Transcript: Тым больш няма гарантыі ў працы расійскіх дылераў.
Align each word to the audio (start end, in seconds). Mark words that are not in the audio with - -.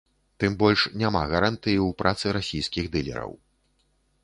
Тым 0.43 0.53
больш 0.61 0.85
няма 1.01 1.21
гарантыі 1.33 1.75
ў 1.75 1.97
працы 2.01 2.25
расійскіх 2.39 2.85
дылераў. 2.99 3.31